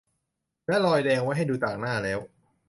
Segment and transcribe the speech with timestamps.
[0.67, 2.19] และรอยแดงไว้ให้ดูต่างหน้าแล้ว